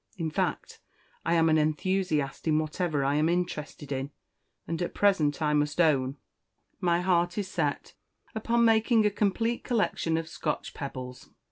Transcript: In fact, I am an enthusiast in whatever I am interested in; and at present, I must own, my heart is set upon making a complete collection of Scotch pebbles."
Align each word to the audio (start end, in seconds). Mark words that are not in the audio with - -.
In 0.17 0.31
fact, 0.31 0.79
I 1.23 1.35
am 1.35 1.47
an 1.47 1.59
enthusiast 1.59 2.47
in 2.47 2.57
whatever 2.57 3.05
I 3.05 3.17
am 3.17 3.29
interested 3.29 3.91
in; 3.91 4.09
and 4.67 4.81
at 4.81 4.95
present, 4.95 5.43
I 5.43 5.53
must 5.53 5.79
own, 5.79 6.17
my 6.79 7.01
heart 7.01 7.37
is 7.37 7.47
set 7.49 7.93
upon 8.33 8.65
making 8.65 9.05
a 9.05 9.11
complete 9.11 9.63
collection 9.63 10.17
of 10.17 10.27
Scotch 10.27 10.73
pebbles." 10.73 11.29